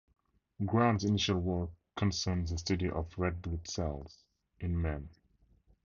[0.65, 4.23] Gram's initial work concerned the study of red blood cells
[4.59, 5.07] in men.